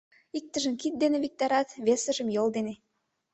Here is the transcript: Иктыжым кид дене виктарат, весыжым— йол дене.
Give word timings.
Иктыжым 0.37 0.73
кид 0.81 0.93
дене 1.01 1.17
виктарат, 1.23 1.69
весыжым— 1.85 2.27
йол 2.35 2.47
дене. 2.57 2.73